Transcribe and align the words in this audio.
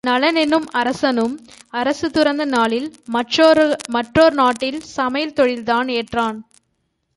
நளன் 0.07 0.35
என்னும் 0.35 0.65
அரசனும் 0.71 1.33
அரசு 1.69 2.11
துறந்த 2.11 2.45
நாளில் 2.45 2.87
மற்றோர் 3.87 4.33
நாட்டில் 4.33 4.79
சமையல் 4.79 5.33
தொழில்தான் 5.33 5.89
ஏற்றான். 5.89 6.37